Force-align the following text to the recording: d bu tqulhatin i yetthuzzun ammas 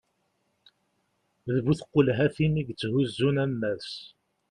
d 1.53 1.57
bu 1.65 1.73
tqulhatin 1.79 2.59
i 2.61 2.63
yetthuzzun 2.67 3.35
ammas 3.45 3.87